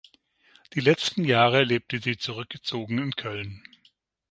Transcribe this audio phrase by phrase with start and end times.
[0.73, 3.61] Die letzten Jahre lebte sie zurückgezogen in Köln.